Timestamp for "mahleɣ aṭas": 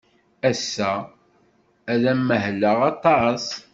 2.27-3.45